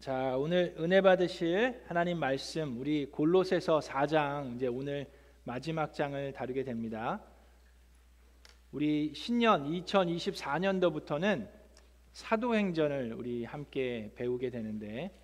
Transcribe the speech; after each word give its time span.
자, 0.00 0.34
오늘 0.38 0.74
은혜 0.78 1.02
받으실 1.02 1.78
하나님 1.86 2.18
말씀 2.18 2.80
우리 2.80 3.04
골로새서 3.10 3.80
4장 3.80 4.56
이제 4.56 4.66
오늘 4.66 5.06
마지막 5.44 5.92
장을 5.92 6.32
다루게 6.32 6.64
됩니다. 6.64 7.22
우리 8.72 9.12
신년 9.14 9.70
2024년도부터는 9.70 11.50
사도행전을 12.12 13.12
우리 13.12 13.44
함께 13.44 14.10
배우게 14.14 14.48
되는데 14.48 15.14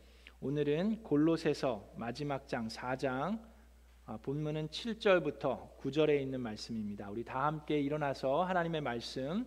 오늘은 0.43 1.05
골로새서 1.05 1.95
마지막 1.97 2.47
장 2.47 2.69
4장 2.69 3.41
아, 4.05 4.19
본문은 4.19 4.69
7절부터 4.69 5.79
9절에 5.79 6.21
있는 6.21 6.43
말씀입니다. 6.43 7.09
우리 7.09 7.25
다 7.25 7.47
함께 7.47 7.81
일어나서 7.81 8.45
하나님의 8.45 8.83
말씀 8.83 9.47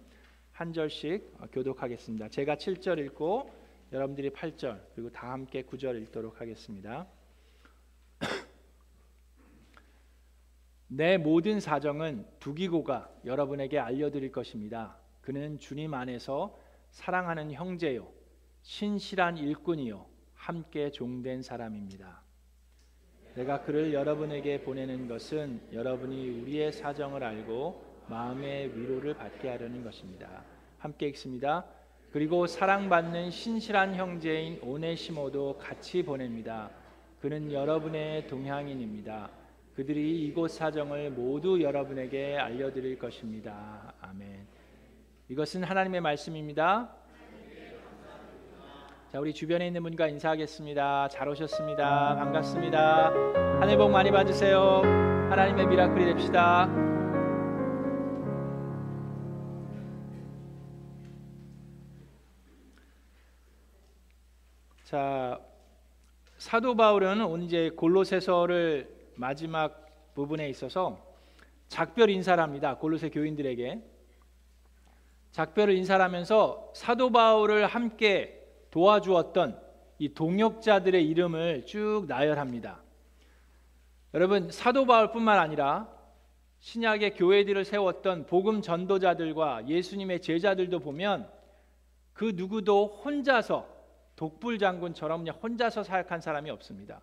한 0.54 0.74
절씩 0.74 1.52
교독하겠습니다. 1.52 2.30
제가 2.30 2.56
7절 2.56 2.98
읽고 3.06 3.59
여러분들이 3.92 4.30
8절 4.30 4.80
그리고 4.94 5.10
다 5.12 5.32
함께 5.32 5.64
9절 5.64 6.02
읽도록 6.04 6.42
하겠습니다. 6.42 7.08
내 10.88 11.18
모든 11.18 11.60
사정은 11.60 12.26
두기고가 12.40 13.10
여러분에게 13.26 13.80
알려드릴 13.80 14.32
것입니다. 14.32 14.98
그는 15.22 15.58
주님 15.58 15.94
안에서 15.94 16.58
사랑하는 16.92 17.52
형제요, 17.52 18.08
신실한 18.62 19.38
일꾼이요, 19.38 20.06
함께 20.34 20.92
종된 20.92 21.42
사람입니다. 21.42 22.22
내가 23.36 23.62
그를 23.62 23.94
여러분에게 23.94 24.62
보내는 24.64 25.08
것은 25.08 25.62
여러분이 25.72 26.42
우리의 26.42 26.72
사정을 26.74 27.24
알고 27.24 28.06
마음의 28.08 28.76
위로를 28.78 29.14
받게 29.16 29.50
하려는 29.50 29.84
것입니다. 29.84 30.44
함께 30.80 31.08
읽습니다. 31.10 31.66
그리고 32.12 32.48
사랑받는 32.48 33.30
신실한 33.30 33.96
형제인 33.96 34.60
오네시모도 34.64 35.60
같이 35.60 36.04
보냅니다. 36.04 36.72
그는 37.22 37.52
여러분의 37.52 38.28
동향인입니다. 38.28 39.30
그들이 39.76 40.26
이곳 40.26 40.50
사정을 40.50 41.12
모두 41.12 41.62
여러분에게 41.62 42.38
알려드릴 42.38 42.98
것입니다. 42.98 43.94
아멘. 44.02 44.48
이것은 45.30 45.64
하나님의 45.64 46.02
말씀입니다. 46.02 46.90
자, 49.12 49.20
우리 49.20 49.34
주변에 49.34 49.68
있는 49.68 49.84
분과 49.84 50.08
인사하겠습니다. 50.08 51.08
잘 51.10 51.28
오셨습니다. 51.30 52.16
반갑습니다. 52.16 53.12
하늘 53.60 53.78
복 53.78 53.90
많이 53.92 54.12
받으세요. 54.12 54.82
하나님의 55.30 55.68
미라클이 55.68 56.06
됩시다. 56.06 56.89
자, 64.90 65.40
사도 66.40 66.76
바울은 66.76 67.22
언제 67.22 67.70
골로새서를 67.70 69.12
마지막 69.18 69.86
부분에 70.16 70.50
있어서 70.50 71.00
작별 71.68 72.10
인사를 72.10 72.42
합니다. 72.42 72.76
골로새 72.76 73.12
교인들에게 73.12 73.84
작별을 75.30 75.76
인사를 75.76 76.04
하면서 76.04 76.72
사도 76.74 77.12
바울을 77.12 77.68
함께 77.68 78.44
도와주었던 78.72 79.62
이 80.00 80.12
동역자들의 80.16 81.08
이름을 81.08 81.68
쭉 81.68 82.06
나열합니다. 82.08 82.82
여러분 84.16 84.50
사도 84.50 84.88
바울뿐만 84.88 85.38
아니라 85.38 85.88
신약의 86.62 87.14
교회들을 87.14 87.64
세웠던 87.64 88.26
복음 88.26 88.64
전도자들과 88.64 89.68
예수님의 89.68 90.24
제자들도 90.24 90.80
보면 90.80 91.30
그 92.14 92.34
누구도 92.36 92.88
혼자서 93.06 93.79
독불 94.20 94.60
장군처럼 94.60 95.26
혼자서 95.30 95.84
사역한 95.84 96.20
사람이 96.20 96.50
없습니다. 96.50 97.00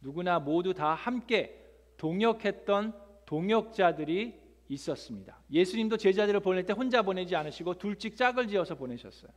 누구나 0.00 0.40
모두 0.40 0.74
다 0.74 0.92
함께 0.92 1.64
동역했던 1.98 2.92
동역자들이 3.26 4.34
있었습니다. 4.68 5.38
예수님도 5.52 5.96
제자들을 5.96 6.40
보낼 6.40 6.66
때 6.66 6.72
혼자 6.72 7.02
보내지 7.02 7.36
않으시고 7.36 7.74
둘씩 7.74 8.16
짝을 8.16 8.48
지어서 8.48 8.74
보내셨어요. 8.74 9.30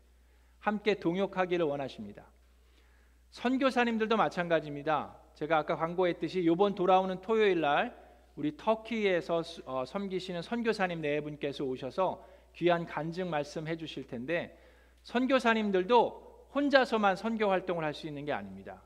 함께 0.57 0.95
동역하기를 0.95 1.63
원하십니다. 1.63 2.25
선교사님들도 3.29 4.17
마찬가지입니다. 4.17 5.15
제가 5.35 5.59
아까 5.59 5.75
광고했듯이 5.75 6.41
이번 6.41 6.73
돌아오는 6.73 7.21
토요일 7.21 7.61
날 7.61 7.95
우리 8.35 8.57
터키에서 8.57 9.43
어, 9.65 9.85
섬기시는 9.85 10.41
선교사님 10.41 11.01
네 11.01 11.21
분께서 11.21 11.63
오셔서 11.65 12.25
귀한 12.55 12.87
간증 12.87 13.29
말씀해 13.29 13.77
주실 13.77 14.07
텐데 14.07 14.57
선교사님들도 15.03 16.28
혼자서만 16.53 17.15
선교 17.15 17.49
활동을 17.49 17.83
할 17.83 17.93
수 17.93 18.07
있는 18.07 18.25
게 18.25 18.31
아닙니다. 18.31 18.81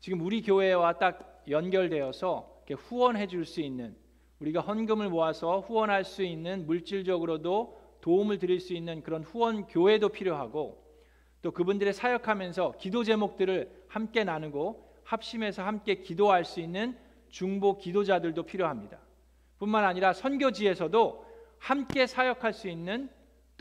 지금 0.00 0.20
우리 0.20 0.42
교회와 0.42 0.98
딱 0.98 1.42
연결되어서 1.48 2.62
후원해 2.76 3.26
줄 3.26 3.44
수 3.44 3.60
있는 3.60 3.96
우리가 4.40 4.60
헌금을 4.60 5.08
모아서 5.08 5.60
후원할 5.60 6.04
수 6.04 6.22
있는 6.22 6.66
물질적으로도 6.66 7.80
도움을 8.00 8.38
드릴 8.38 8.58
수 8.60 8.72
있는 8.74 9.02
그런 9.02 9.22
후원 9.22 9.66
교회도 9.66 10.08
필요하고 10.08 10.82
또 11.42 11.50
그분들의 11.52 11.92
사역하면서 11.92 12.76
기도 12.78 13.04
제목들을 13.04 13.84
함께 13.88 14.24
나누고 14.24 14.90
합심해서 15.04 15.62
함께 15.62 15.96
기도할 15.96 16.44
수 16.44 16.60
있는 16.60 16.96
중보 17.28 17.78
기도자들도 17.78 18.42
필요합니다. 18.44 18.98
뿐만 19.58 19.84
아니라 19.84 20.12
선교지에서도 20.12 21.26
함께 21.58 22.06
사역할 22.06 22.52
수 22.52 22.68
있는 22.68 23.10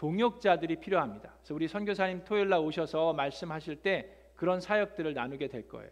동역자들이 0.02 0.78
필요합니다. 0.78 1.32
그래서 1.38 1.54
우리 1.54 1.68
선교사님 1.68 2.24
토요일 2.26 2.50
날 2.50 2.60
오셔서 2.60 3.14
말씀하실 3.14 3.84
때 3.84 4.10
그런 4.36 4.60
사역들을 4.60 5.14
나누게 5.14 5.48
될 5.48 5.68
거예요. 5.68 5.92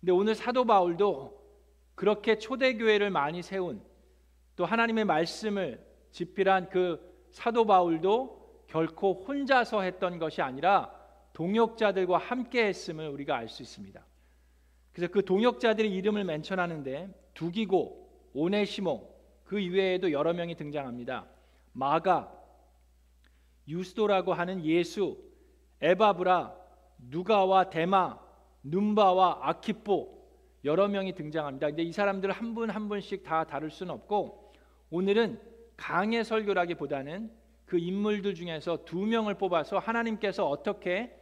근데 0.00 0.10
오늘 0.10 0.34
사도 0.34 0.64
바울도 0.64 1.38
그렇게 1.94 2.38
초대교회를 2.38 3.10
많이 3.10 3.42
세운 3.42 3.82
또 4.56 4.64
하나님의 4.64 5.04
말씀을 5.04 5.86
집필한 6.12 6.70
그 6.70 7.26
사도 7.28 7.66
바울도 7.66 8.64
결코 8.68 9.12
혼자서 9.12 9.82
했던 9.82 10.18
것이 10.18 10.40
아니라 10.40 10.90
동역자들과 11.34 12.16
함께 12.16 12.68
했음을 12.68 13.06
우리가 13.10 13.36
알 13.36 13.48
수 13.48 13.62
있습니다. 13.62 14.02
그래서 14.94 15.12
그 15.12 15.26
동역자들의 15.26 15.92
이름을 15.92 16.24
멘션하는데 16.24 17.10
두기고, 17.34 18.30
오네시모 18.32 19.14
그 19.44 19.60
이외에도 19.60 20.10
여러 20.10 20.32
명이 20.32 20.54
등장합니다. 20.54 21.26
마가, 21.74 22.37
유스도라고 23.68 24.32
하는 24.34 24.64
예수, 24.64 25.18
에바브라, 25.80 26.54
누가와 27.10 27.70
데마, 27.70 28.18
눈바와 28.62 29.40
아키포 29.42 30.18
여러 30.64 30.88
명이 30.88 31.14
등장합니다. 31.14 31.68
근데 31.68 31.82
이 31.84 31.92
사람들 31.92 32.32
한 32.32 32.54
분 32.54 32.70
한 32.70 32.88
분씩 32.88 33.22
다 33.22 33.44
다룰 33.44 33.70
수는 33.70 33.94
없고 33.94 34.52
오늘은 34.90 35.40
강의 35.76 36.24
설교라기보다는 36.24 37.30
그 37.66 37.78
인물들 37.78 38.34
중에서 38.34 38.84
두 38.84 39.06
명을 39.06 39.34
뽑아서 39.34 39.78
하나님께서 39.78 40.48
어떻게 40.48 41.14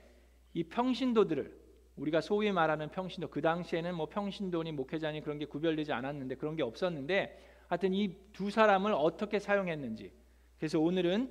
이 0.55 0.65
평신도들을 0.65 1.67
우리가 1.97 2.21
소위 2.21 2.51
말하는 2.53 2.91
평신도 2.91 3.29
그 3.29 3.43
당시에는 3.43 3.95
뭐 3.95 4.07
평신도니 4.07 4.73
목회자니 4.73 5.21
그런 5.23 5.39
게 5.39 5.45
구별되지 5.45 5.93
않았는데 5.93 6.37
그런 6.37 6.57
게 6.57 6.63
없었는데 6.63 7.39
하여튼 7.69 7.93
이 7.93 8.15
두 8.33 8.51
사람을 8.51 8.93
어떻게 8.95 9.39
사용했는지 9.39 10.13
그래서 10.59 10.79
오늘은 10.81 11.31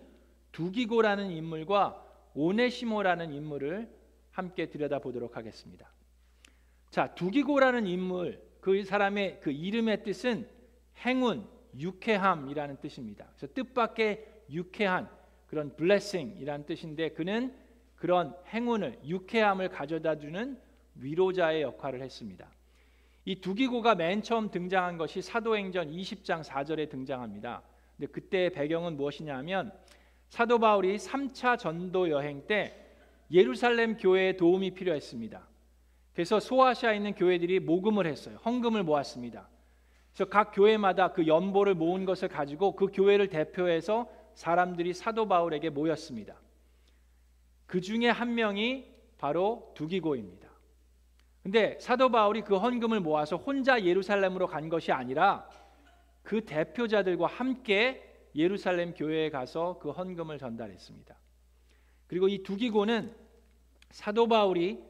두기고라는 0.55 1.31
인물과 1.31 2.01
오네시모라는 2.33 3.33
인물을 3.33 3.89
함께 4.31 4.67
들여다보도록 4.67 5.35
하겠습니다. 5.35 5.91
자, 6.89 7.13
두기고라는 7.13 7.85
인물 7.85 8.41
그 8.61 8.85
사람의 8.85 9.41
그 9.41 9.51
이름의 9.51 10.03
뜻은 10.03 10.47
행운, 11.05 11.45
유쾌함이라는 11.77 12.77
뜻입니다. 12.77 13.27
그래서 13.35 13.53
뜻밖의 13.53 14.25
유쾌한 14.49 15.09
그런 15.47 15.75
blessing이라는 15.75 16.65
뜻인데 16.65 17.09
그는 17.09 17.53
그런 17.97 18.33
행운을 18.47 18.99
유쾌함을 19.05 19.67
가져다 19.67 20.17
주는 20.17 20.57
위로자의 20.95 21.63
역할을 21.63 22.01
했습니다. 22.01 22.47
이 23.25 23.41
두기고가 23.41 23.95
맨 23.95 24.21
처음 24.21 24.49
등장한 24.49 24.97
것이 24.97 25.21
사도행전 25.21 25.91
20장 25.91 26.45
4절에 26.45 26.89
등장합니다. 26.89 27.61
근데 27.97 28.09
그때 28.09 28.49
배경은 28.49 28.95
무엇이냐면 28.95 29.73
사도 30.35 30.59
바울이 30.59 30.97
3차 30.97 31.57
전도 31.57 32.09
여행 32.09 32.45
때 32.45 32.75
예루살렘 33.31 33.95
교회에 33.95 34.35
도움이 34.35 34.71
필요했습니다. 34.71 35.47
그래서 36.11 36.41
소아시아에 36.41 36.97
있는 36.97 37.15
교회들이 37.15 37.61
모금을 37.61 38.05
했어요. 38.05 38.37
헌금을 38.43 38.83
모았습니다. 38.83 39.47
그래서 40.11 40.29
각 40.29 40.51
교회마다 40.53 41.13
그 41.13 41.25
연보를 41.25 41.73
모은 41.75 42.03
것을 42.03 42.27
가지고 42.27 42.75
그 42.75 42.87
교회를 42.87 43.29
대표해서 43.29 44.09
사람들이 44.33 44.93
사도 44.93 45.25
바울에게 45.25 45.69
모였습니다. 45.69 46.35
그 47.65 47.79
중에 47.79 48.09
한 48.09 48.35
명이 48.35 48.93
바로 49.17 49.71
두기고입니다. 49.73 50.49
근데 51.43 51.77
사도 51.79 52.11
바울이 52.11 52.41
그 52.41 52.57
헌금을 52.57 52.99
모아서 52.99 53.37
혼자 53.37 53.81
예루살렘으로 53.81 54.47
간 54.47 54.67
것이 54.67 54.91
아니라 54.91 55.47
그 56.23 56.43
대표자들과 56.43 57.25
함께 57.25 58.14
예루살렘 58.35 58.93
교회에 58.93 59.29
가서 59.29 59.79
그 59.79 59.91
헌금을 59.91 60.37
전달했습니다. 60.37 61.17
그리고 62.07 62.27
이 62.27 62.43
두 62.43 62.55
기고는 62.55 63.15
사도 63.89 64.27
바울이 64.27 64.83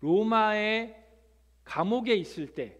로마의 0.00 0.96
감옥에 1.64 2.14
있을 2.14 2.54
때 2.54 2.78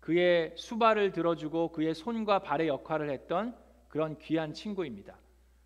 그의 0.00 0.52
수발을 0.56 1.12
들어주고 1.12 1.72
그의 1.72 1.94
손과 1.94 2.40
발의 2.40 2.68
역할을 2.68 3.10
했던 3.10 3.56
그런 3.88 4.18
귀한 4.18 4.52
친구입니다. 4.52 5.18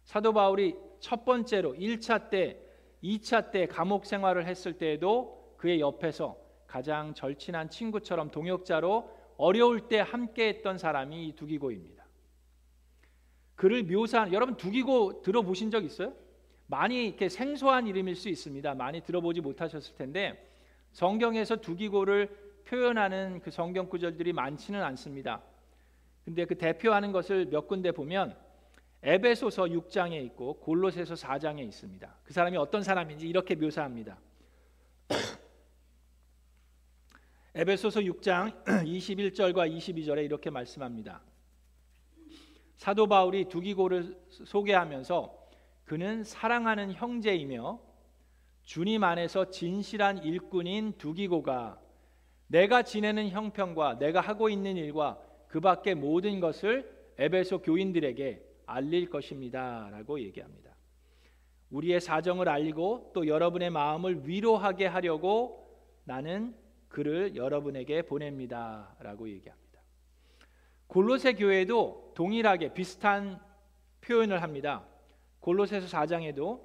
사도 0.04 0.32
바울이 0.32 0.76
첫 1.00 1.24
번째로 1.24 1.74
1차 1.74 2.30
때, 2.30 2.60
2차 3.02 3.50
때 3.50 3.66
감옥 3.66 4.04
생활을 4.04 4.46
했을 4.46 4.74
때에도 4.74 5.54
그의 5.56 5.80
옆에서 5.80 6.36
가장 6.66 7.14
절친한 7.14 7.70
친구처럼 7.70 8.30
동역자로 8.30 9.10
어려울 9.38 9.88
때 9.88 10.00
함께 10.00 10.48
했던 10.48 10.78
사람이 10.78 11.34
두기고입니다. 11.36 11.95
그를 13.56 13.82
묘사한 13.82 14.32
여러분 14.32 14.56
두기고 14.56 15.22
들어보신 15.22 15.70
적 15.70 15.84
있어요? 15.84 16.12
많이 16.66 17.06
이렇게 17.06 17.28
생소한 17.28 17.86
이름일 17.86 18.14
수 18.14 18.28
있습니다. 18.28 18.74
많이 18.74 19.00
들어보지 19.00 19.40
못하셨을 19.40 19.96
텐데 19.96 20.50
성경에서 20.92 21.56
두기고를 21.56 22.28
표현하는 22.66 23.40
그 23.40 23.50
성경 23.50 23.88
구절들이 23.88 24.32
많지는 24.32 24.82
않습니다. 24.82 25.42
근데 26.24 26.44
그 26.44 26.56
대표하는 26.56 27.12
것을 27.12 27.46
몇 27.46 27.68
군데 27.68 27.92
보면 27.92 28.36
에베소서 29.02 29.64
6장에 29.64 30.24
있고 30.24 30.54
골로새서 30.54 31.14
4장에 31.14 31.60
있습니다. 31.60 32.14
그 32.24 32.32
사람이 32.32 32.56
어떤 32.56 32.82
사람인지 32.82 33.28
이렇게 33.28 33.54
묘사합니다. 33.54 34.18
에베소서 37.54 38.00
6장 38.00 38.64
21절과 38.64 39.72
22절에 39.72 40.24
이렇게 40.24 40.50
말씀합니다. 40.50 41.22
사도 42.76 43.06
바울이 43.06 43.46
두기고를 43.46 44.16
소개하면서 44.28 45.34
그는 45.84 46.24
사랑하는 46.24 46.92
형제이며 46.92 47.80
주님 48.62 49.04
안에서 49.04 49.50
진실한 49.50 50.18
일꾼인 50.18 50.94
두기고가 50.98 51.80
내가 52.48 52.82
지내는 52.82 53.30
형편과 53.30 53.98
내가 53.98 54.20
하고 54.20 54.48
있는 54.48 54.76
일과 54.76 55.18
그 55.48 55.60
밖의 55.60 55.94
모든 55.94 56.40
것을 56.40 56.92
에베소 57.18 57.62
교인들에게 57.62 58.42
알릴 58.66 59.08
것입니다 59.08 59.88
라고 59.90 60.20
얘기합니다. 60.20 60.74
우리의 61.70 62.00
사정을 62.00 62.48
알리고 62.48 63.12
또 63.14 63.26
여러분의 63.26 63.70
마음을 63.70 64.28
위로하게 64.28 64.86
하려고 64.86 65.66
나는 66.04 66.54
그를 66.88 67.36
여러분에게 67.36 68.02
보냅니다 68.02 68.94
라고 69.00 69.28
얘기합니다. 69.28 69.80
골로새 70.86 71.34
교회도 71.34 72.05
동일하게 72.16 72.72
비슷한 72.72 73.38
표현을 74.00 74.42
합니다. 74.42 74.82
골로새서 75.40 75.86
4장에도 75.86 76.62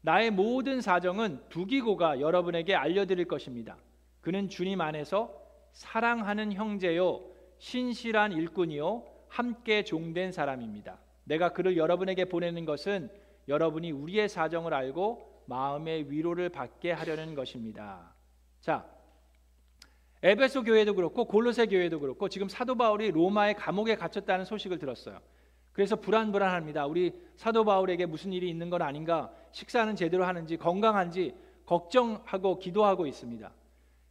나의 0.00 0.30
모든 0.30 0.80
사정은 0.80 1.40
두기고가 1.50 2.20
여러분에게 2.20 2.74
알려드릴 2.74 3.26
것입니다. 3.26 3.76
그는 4.22 4.48
주님 4.48 4.80
안에서 4.80 5.30
사랑하는 5.72 6.54
형제요 6.54 7.20
신실한 7.58 8.32
일꾼이요 8.32 9.04
함께 9.28 9.84
종된 9.84 10.32
사람입니다. 10.32 10.98
내가 11.24 11.52
그를 11.52 11.76
여러분에게 11.76 12.24
보내는 12.24 12.64
것은 12.64 13.10
여러분이 13.46 13.92
우리의 13.92 14.30
사정을 14.30 14.72
알고 14.72 15.42
마음의 15.46 16.10
위로를 16.10 16.48
받게 16.48 16.92
하려는 16.92 17.34
것입니다. 17.34 18.14
자, 18.60 18.88
에베소 20.24 20.64
교회도 20.64 20.94
그렇고 20.94 21.26
골로새 21.26 21.66
교회도 21.66 22.00
그렇고 22.00 22.30
지금 22.30 22.48
사도 22.48 22.74
바울이 22.76 23.10
로마의 23.10 23.56
감옥에 23.56 23.94
갇혔다는 23.94 24.46
소식을 24.46 24.78
들었어요. 24.78 25.18
그래서 25.72 25.96
불안불안합니다. 25.96 26.86
우리 26.86 27.12
사도 27.36 27.62
바울에게 27.62 28.06
무슨 28.06 28.32
일이 28.32 28.48
있는 28.48 28.70
건 28.70 28.80
아닌가? 28.80 29.30
식사는 29.52 29.94
제대로 29.96 30.24
하는지 30.24 30.56
건강한지 30.56 31.34
걱정하고 31.66 32.58
기도하고 32.58 33.06
있습니다. 33.06 33.52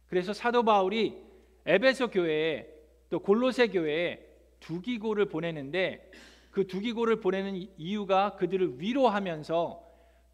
그래서 0.06 0.32
사도 0.32 0.62
바울이 0.62 1.20
에베소 1.66 2.10
교회에 2.10 2.68
또 3.10 3.18
골로새 3.18 3.68
교회에 3.68 4.24
두기고를 4.60 5.24
보내는데 5.24 6.12
그 6.52 6.68
두기고를 6.68 7.18
보내는 7.18 7.66
이유가 7.76 8.36
그들을 8.36 8.80
위로하면서 8.80 9.82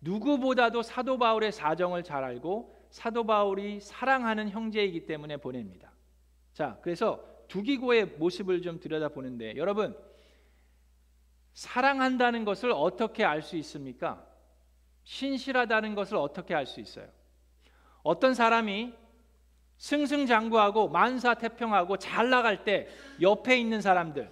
누구보다도 0.02 0.82
사도 0.82 1.16
바울의 1.16 1.52
사정을 1.52 2.02
잘 2.02 2.22
알고 2.22 2.79
사도 2.90 3.24
바울이 3.24 3.80
사랑하는 3.80 4.50
형제이기 4.50 5.06
때문에 5.06 5.36
보냅니다. 5.38 5.92
자, 6.52 6.78
그래서 6.82 7.24
두기고의 7.48 8.06
모습을 8.18 8.62
좀 8.62 8.78
들여다보는데 8.80 9.56
여러분 9.56 9.96
사랑한다는 11.52 12.44
것을 12.44 12.72
어떻게 12.72 13.24
알 13.24 13.42
수 13.42 13.56
있습니까? 13.56 14.24
신실하다는 15.04 15.94
것을 15.94 16.16
어떻게 16.16 16.54
알 16.54 16.66
수 16.66 16.80
있어요? 16.80 17.08
어떤 18.02 18.34
사람이 18.34 18.92
승승장구하고 19.76 20.88
만사태평하고 20.88 21.96
잘 21.96 22.28
나갈 22.30 22.64
때 22.64 22.88
옆에 23.20 23.58
있는 23.58 23.80
사람들 23.80 24.30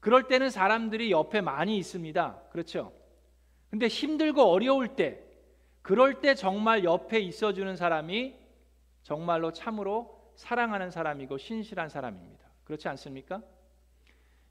그럴 0.00 0.28
때는 0.28 0.50
사람들이 0.50 1.10
옆에 1.10 1.40
많이 1.40 1.76
있습니다. 1.78 2.42
그렇죠? 2.52 2.92
근데 3.70 3.88
힘들고 3.88 4.42
어려울 4.42 4.88
때 4.94 5.20
그럴 5.88 6.20
때 6.20 6.34
정말 6.34 6.84
옆에 6.84 7.18
있어 7.18 7.54
주는 7.54 7.74
사람이 7.74 8.34
정말로 9.04 9.54
참으로 9.54 10.20
사랑하는 10.36 10.90
사람이고 10.90 11.38
신실한 11.38 11.88
사람입니다. 11.88 12.44
그렇지 12.64 12.88
않습니까? 12.88 13.40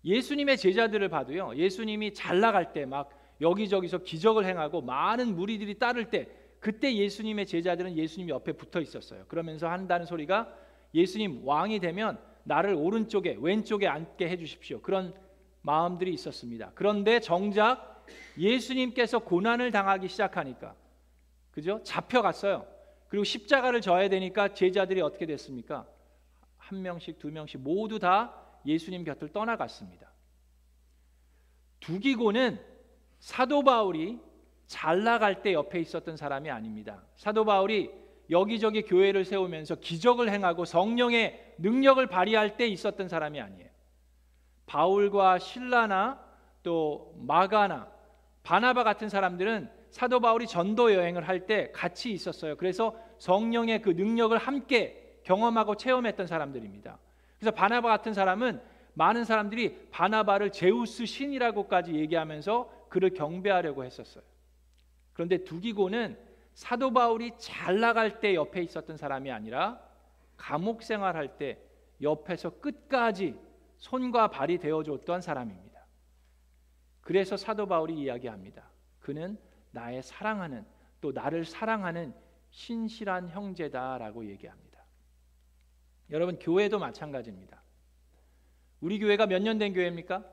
예수님의 0.04 0.57
제자들을 0.57 1.07
봐도요. 1.10 1.56
예수님이 1.56 2.16
잘 2.16 2.39
나갈 2.39 2.74
때 2.74 2.88
막 2.88 3.12
여기저기서 3.39 4.00
기적을 4.00 4.45
행하고 4.45 4.81
많은 4.81 5.36
무리들이 5.36 5.78
따를 5.78 6.10
때 6.10 6.28
그때 6.60 6.95
예수님의 6.95 7.45
제자들은 7.45 7.95
예수님 7.95 8.30
옆에 8.30 8.54
붙어 8.54 8.81
있었어요. 8.81 9.25
그러면서 9.28 9.69
한다는 9.69 10.07
소리가 10.07 10.51
예수님 10.95 11.42
왕이 11.45 11.80
되면 11.81 12.18
나를 12.45 12.74
오른쪽에 12.74 13.38
왼쪽에 13.40 13.88
앉게 13.88 14.28
해 14.28 14.38
주십시오. 14.38 14.81
그런 14.81 15.13
마음들이 15.62 16.16
있었습니다. 16.16 16.72
그런데 16.74 17.19
정작 17.19 18.07
예수님께서 18.40 19.19
고난을 19.19 19.69
당하기 19.69 20.07
시작하니까 20.07 20.74
그죠? 21.57 21.81
잡혀갔어요. 21.81 22.68
그리고 23.07 23.24
십자가를 23.24 23.81
져야 23.81 24.09
되니까 24.09 24.54
제자들이 24.54 25.01
어떻게 25.01 25.25
됐습니까? 25.25 25.88
한 26.56 26.83
명씩 26.83 27.18
두 27.18 27.31
명씩 27.31 27.62
모두 27.62 27.98
다 27.98 28.31
예수님 28.63 29.04
곁을 29.04 29.30
떠나갔습니다. 29.30 30.07
두기고는 31.80 32.63
사도 33.18 33.63
바울이 33.63 34.19
잘 34.68 35.04
나갈 35.04 35.42
때 35.42 35.51
옆에 35.54 35.80
있었던 35.80 36.15
사람이 36.15 36.51
아닙니다. 36.51 37.01
사도 37.15 37.44
바울이 37.44 37.89
여기저기 38.30 38.83
교회를 38.83 39.25
세우면서 39.25 39.77
기적을 39.77 40.30
행하고 40.30 40.63
성령의 40.63 41.56
능력을 41.57 42.06
발휘할 42.06 42.57
때 42.57 42.68
있었던 42.68 43.07
사람이 43.09 43.42
아니에요. 43.42 43.71
바울과 44.68 45.40
신라나 45.40 46.23
또 46.61 47.16
마가나 47.18 47.92
바나바 48.44 48.83
같은 48.83 49.09
사람들은 49.09 49.77
사도 49.90 50.20
바울이 50.20 50.48
전도 50.48 50.94
여행을 50.94 51.28
할 51.28 51.46
때 51.48 51.72
같이 51.72 52.12
있었어요. 52.12 52.56
그래서 52.58 52.96
성령의 53.20 53.82
그 53.82 53.92
능력을 53.92 54.38
함께 54.38 55.20
경험하고 55.24 55.76
체험했던 55.76 56.28
사람들입니다. 56.28 57.00
그래서 57.40 57.52
바나바 57.52 57.88
같은 57.88 58.14
사람은 58.14 58.62
많은 58.94 59.26
사람들이 59.26 59.90
바나바를 59.92 60.52
제우스 60.52 61.06
신이라고까지 61.06 61.94
얘기하면서 61.94 62.88
그를 62.90 63.12
경배하려고 63.12 63.84
했었어요. 63.84 64.24
그런데 65.14 65.44
두기고는 65.44 66.18
사도 66.54 66.92
바울이 66.92 67.32
잘 67.38 67.80
나갈 67.80 68.20
때 68.20 68.34
옆에 68.34 68.64
있었던 68.64 68.98
사람이 68.98 69.32
아니라 69.32 69.80
감옥 70.36 70.82
생활할 70.82 71.38
때 71.38 71.60
옆에서 72.02 72.60
끝까지 72.60 73.36
손과 73.78 74.30
발이 74.30 74.58
되어 74.58 74.82
줬던 74.84 75.22
사람입니다. 75.22 75.86
그래서 77.02 77.38
사도 77.38 77.68
바울이 77.68 77.94
이야기합니다. 77.94 78.64
그는 79.00 79.38
나의 79.71 80.02
사랑하는 80.04 80.66
또 81.02 81.12
나를 81.12 81.45
사랑하는 81.45 82.14
신실한 82.52 83.30
형제다라고 83.30 84.26
얘기합니다. 84.30 84.83
여러분 86.09 86.40
교회도 86.40 86.80
마찬가지입니다. 86.80 87.62
우리 88.81 89.00
교회가 89.00 89.26
몇 89.28 89.42
년 89.42 89.57
된 89.59 89.74
교회입니까? 89.74 90.24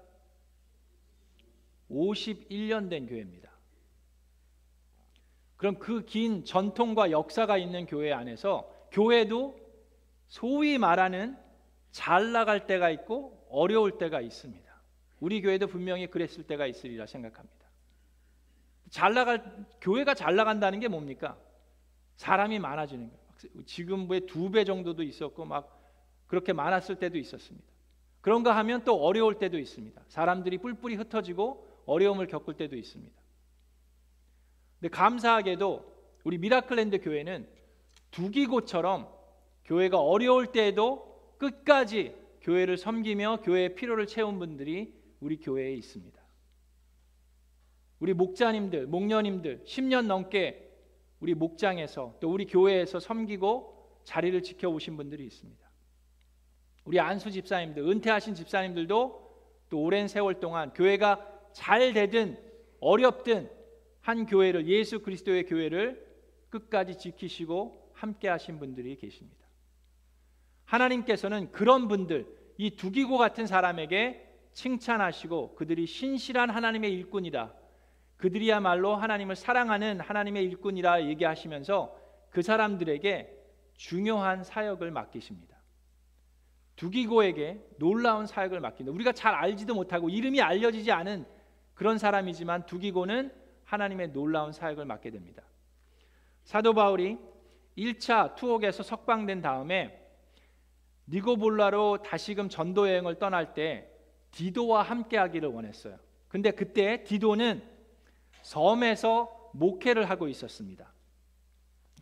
51년 1.90 2.88
된 2.88 3.06
교회입니다. 3.06 3.50
그럼 5.56 5.78
그 5.78 6.04
긴 6.04 6.44
전통과 6.44 7.10
역사가 7.10 7.56
있는 7.58 7.86
교회 7.86 8.12
안에서 8.12 8.70
교회도 8.90 9.58
소위 10.28 10.78
말하는 10.78 11.36
잘 11.90 12.32
나갈 12.32 12.66
때가 12.66 12.90
있고 12.90 13.46
어려울 13.50 13.98
때가 13.98 14.20
있습니다. 14.20 14.64
우리 15.20 15.40
교회도 15.40 15.68
분명히 15.68 16.06
그랬을 16.08 16.44
때가 16.46 16.66
있으리라 16.66 17.06
생각합니다. 17.06 17.63
잘 18.90 19.14
나갈 19.14 19.66
교회가 19.80 20.14
잘 20.14 20.36
나간다는 20.36 20.80
게 20.80 20.88
뭡니까? 20.88 21.36
사람이 22.16 22.58
많아지는 22.58 23.10
거예요. 23.10 23.64
지금의 23.66 24.26
두배 24.26 24.64
정도도 24.64 25.02
있었고 25.02 25.44
막 25.44 25.80
그렇게 26.26 26.52
많았을 26.52 26.96
때도 26.96 27.18
있었습니다. 27.18 27.66
그런가 28.20 28.56
하면 28.56 28.84
또 28.84 28.94
어려울 29.04 29.38
때도 29.38 29.58
있습니다. 29.58 30.00
사람들이 30.08 30.58
뿔뿔이 30.58 30.94
흩어지고 30.94 31.68
어려움을 31.86 32.26
겪을 32.26 32.54
때도 32.54 32.76
있습니다. 32.76 33.14
근데 34.80 34.88
감사하게도 34.88 35.94
우리 36.24 36.38
미라클랜드 36.38 37.00
교회는 37.00 37.46
두기고처럼 38.10 39.08
교회가 39.64 39.98
어려울 40.00 40.46
때에도 40.46 41.34
끝까지 41.38 42.14
교회를 42.40 42.76
섬기며 42.76 43.40
교회의 43.42 43.74
필요를 43.74 44.06
채운 44.06 44.38
분들이 44.38 44.94
우리 45.20 45.38
교회에 45.38 45.74
있습니다. 45.74 46.13
우리 48.04 48.12
목자님들, 48.12 48.86
목녀님들 48.86 49.62
10년 49.64 50.04
넘게 50.04 50.70
우리 51.20 51.32
목장에서 51.32 52.18
또 52.20 52.30
우리 52.30 52.44
교회에서 52.44 53.00
섬기고 53.00 54.02
자리를 54.04 54.42
지켜오신 54.42 54.98
분들이 54.98 55.24
있습니다. 55.24 55.70
우리 56.84 57.00
안수 57.00 57.30
집사님들, 57.30 57.82
은퇴하신 57.82 58.34
집사님들도 58.34 59.70
또 59.70 59.82
오랜 59.82 60.06
세월 60.06 60.38
동안 60.38 60.74
교회가 60.74 61.26
잘 61.54 61.94
되든 61.94 62.38
어렵든 62.80 63.50
한 64.02 64.26
교회를 64.26 64.66
예수 64.66 65.00
그리스도의 65.00 65.46
교회를 65.46 66.06
끝까지 66.50 66.98
지키시고 66.98 67.90
함께 67.94 68.28
하신 68.28 68.58
분들이 68.58 68.96
계십니다. 68.96 69.46
하나님께서는 70.66 71.50
그런 71.52 71.88
분들, 71.88 72.26
이 72.58 72.76
두기고 72.76 73.16
같은 73.16 73.46
사람에게 73.46 74.28
칭찬하시고 74.52 75.54
그들이 75.54 75.86
신실한 75.86 76.50
하나님의 76.50 76.92
일꾼이다. 76.92 77.63
그들이야말로 78.16 78.96
하나님을 78.96 79.36
사랑하는 79.36 80.00
하나님의 80.00 80.44
일꾼이라 80.44 81.04
얘기하시면서 81.06 81.96
그 82.30 82.42
사람들에게 82.42 83.30
중요한 83.76 84.44
사역을 84.44 84.90
맡기십니다. 84.90 85.54
두기고에게 86.76 87.60
놀라운 87.78 88.26
사역을 88.26 88.60
맡긴다. 88.60 88.92
우리가 88.92 89.12
잘 89.12 89.34
알지도 89.34 89.74
못하고 89.74 90.08
이름이 90.08 90.40
알려지지 90.40 90.90
않은 90.90 91.24
그런 91.74 91.98
사람이지만 91.98 92.66
두기고는 92.66 93.32
하나님의 93.64 94.12
놀라운 94.12 94.52
사역을 94.52 94.84
맡게 94.84 95.10
됩니다. 95.10 95.42
사도 96.44 96.74
바울이 96.74 97.18
1차 97.76 98.36
투옥에서 98.36 98.82
석방된 98.82 99.40
다음에 99.40 100.00
니고볼라로 101.08 102.02
다시금 102.02 102.48
전도 102.48 102.88
여행을 102.88 103.18
떠날 103.18 103.54
때 103.54 103.90
디도와 104.30 104.82
함께 104.82 105.16
하기를 105.16 105.48
원했어요. 105.48 105.98
근데 106.28 106.50
그때 106.50 107.04
디도는 107.04 107.73
섬에서 108.44 109.50
목회를 109.54 110.08
하고 110.10 110.28
있었습니다. 110.28 110.92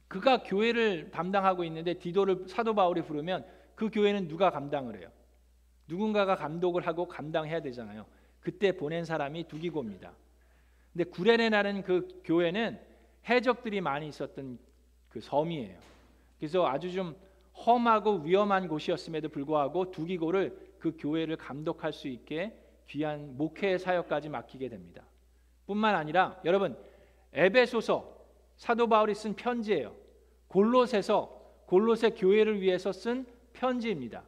그가 0.09 0.43
교회를 0.43 1.11
담당하고 1.11 1.65
있는데 1.65 1.95
디도를 1.95 2.45
사도 2.49 2.75
바울이 2.75 3.03
부르면 3.03 3.47
그 3.75 3.91
교회는 3.91 4.29
누가 4.29 4.51
감당을 4.51 4.99
해요? 4.99 5.09
누군가가 5.87 6.37
감독을 6.37 6.87
하고 6.87 7.07
감당해야 7.07 7.63
되잖아요. 7.63 8.07
그때 8.41 8.73
보낸 8.73 9.05
사람이 9.05 9.45
두기고입니다. 9.45 10.13
근데 10.93 11.05
구레네라는 11.05 11.83
그 11.83 12.21
교회는 12.25 12.79
해적들이 13.29 13.81
많이 13.81 14.09
있었던 14.09 14.59
그 15.09 15.21
섬이에요. 15.21 15.79
그래서 16.39 16.67
아주 16.67 16.93
좀 16.93 17.17
험하고 17.55 18.17
위험한 18.19 18.67
곳이었음에도 18.67 19.29
불구하고 19.29 19.93
두기고를 19.93 20.75
그 20.81 20.97
교회를 20.99 21.37
감독할 21.37 21.93
수 21.93 22.09
있게 22.09 22.59
귀한 22.89 23.37
목회 23.37 23.79
사역까지 23.79 24.29
맡기게 24.29 24.69
됩니다. 24.69 25.05
뿐만 25.67 25.95
아니라 25.95 26.41
여러분 26.45 26.77
에베소서 27.33 28.13
사도 28.57 28.89
바울이 28.89 29.15
쓴 29.15 29.35
편지예요. 29.35 29.95
골로새서 30.49 31.41
골로새 31.67 32.11
교회를 32.11 32.61
위해서 32.61 32.93
쓴 32.93 33.27
편지입니다. 33.53 34.23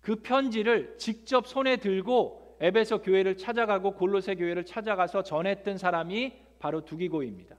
그 0.00 0.16
편지를 0.16 0.96
직접 0.98 1.46
손에 1.46 1.76
들고 1.76 2.56
에베소 2.60 3.02
교회를 3.02 3.36
찾아가고 3.36 3.94
골로새 3.94 4.36
교회를 4.36 4.64
찾아가서 4.64 5.22
전했던 5.22 5.78
사람이 5.78 6.32
바로 6.58 6.84
두기고입니다. 6.84 7.56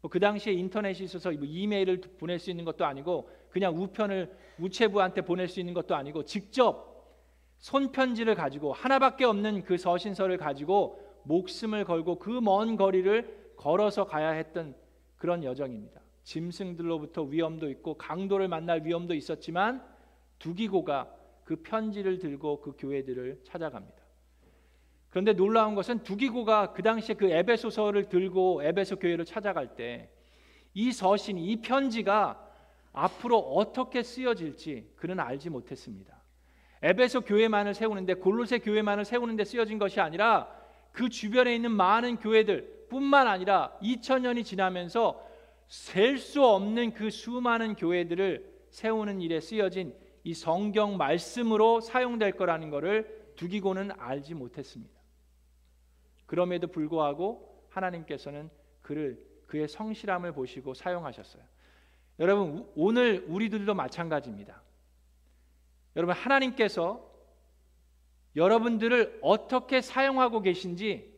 뭐 0.00 0.10
그 0.10 0.18
당시에 0.18 0.52
인터넷이 0.52 1.04
있어서 1.04 1.30
뭐 1.30 1.44
이메일을 1.44 2.00
보낼 2.18 2.38
수 2.38 2.50
있는 2.50 2.64
것도 2.64 2.84
아니고 2.84 3.30
그냥 3.50 3.76
우편을 3.76 4.34
우체부한테 4.58 5.20
보낼 5.22 5.48
수 5.48 5.60
있는 5.60 5.74
것도 5.74 5.94
아니고 5.94 6.24
직접 6.24 6.92
손편지를 7.58 8.34
가지고 8.34 8.72
하나밖에 8.72 9.24
없는 9.24 9.62
그 9.62 9.76
서신서를 9.76 10.38
가지고 10.38 11.00
목숨을 11.24 11.84
걸고 11.84 12.18
그 12.18 12.40
먼 12.40 12.76
거리를 12.76 13.52
걸어서 13.56 14.04
가야 14.04 14.30
했던 14.30 14.74
그런 15.16 15.44
여정입니다. 15.44 16.00
짐승들로부터 16.24 17.22
위험도 17.22 17.70
있고 17.70 17.94
강도를 17.94 18.48
만날 18.48 18.84
위험도 18.84 19.14
있었지만 19.14 19.84
두기고가 20.38 21.14
그 21.44 21.56
편지를 21.56 22.18
들고 22.18 22.60
그 22.60 22.74
교회들을 22.78 23.40
찾아갑니다. 23.44 24.02
그런데 25.10 25.32
놀라운 25.32 25.74
것은 25.74 26.02
두기고가 26.02 26.72
그 26.72 26.82
당시에 26.82 27.14
그 27.14 27.30
에베소서를 27.30 28.08
들고 28.08 28.62
에베소 28.62 28.96
교회를 28.96 29.24
찾아갈 29.24 29.76
때 29.76 30.08
이 30.74 30.90
서신, 30.90 31.38
이 31.38 31.56
편지가 31.56 32.48
앞으로 32.92 33.38
어떻게 33.38 34.02
쓰여질지 34.02 34.92
그는 34.96 35.20
알지 35.20 35.50
못했습니다. 35.50 36.16
에베소 36.82 37.22
교회만을 37.22 37.74
세우는데 37.74 38.14
골로새 38.14 38.58
교회만을 38.60 39.04
세우는데 39.04 39.44
쓰여진 39.44 39.78
것이 39.78 40.00
아니라 40.00 40.48
그 40.92 41.08
주변에 41.08 41.54
있는 41.54 41.72
많은 41.72 42.18
교회들 42.18 42.86
뿐만 42.88 43.26
아니라 43.26 43.76
2000년이 43.82 44.44
지나면서 44.44 45.26
셀 45.68 46.18
수 46.18 46.44
없는 46.44 46.92
그 46.92 47.08
수많은 47.10 47.76
교회들을 47.76 48.66
세우는 48.70 49.22
일에 49.22 49.40
쓰여진 49.40 49.96
이 50.24 50.34
성경 50.34 50.98
말씀으로 50.98 51.80
사용될 51.80 52.32
거라는 52.32 52.70
것을 52.70 53.32
두기고는 53.36 53.90
알지 53.98 54.34
못했습니다. 54.34 55.00
그럼에도 56.26 56.66
불구하고 56.66 57.66
하나님께서는 57.70 58.50
그를 58.82 59.18
그의 59.46 59.68
성실함을 59.68 60.32
보시고 60.32 60.74
사용하셨어요. 60.74 61.42
여러분 62.18 62.70
오늘 62.74 63.24
우리들도 63.28 63.74
마찬가지입니다. 63.74 64.62
여러분 65.96 66.14
하나님께서 66.14 67.11
여러분들을 68.36 69.18
어떻게 69.22 69.80
사용하고 69.80 70.40
계신지 70.40 71.12